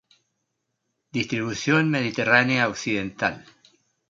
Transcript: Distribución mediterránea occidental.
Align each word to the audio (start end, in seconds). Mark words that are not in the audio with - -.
Distribución 1.17 1.83
mediterránea 1.95 2.69
occidental. 2.73 3.35